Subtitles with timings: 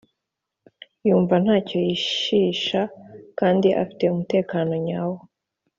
[1.07, 2.81] yumva ntacyo yishisha
[3.39, 5.19] kandi afite umutekano nyawo